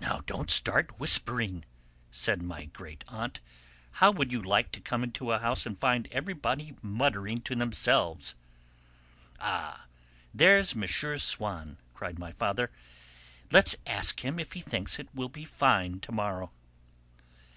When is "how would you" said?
4.02-4.42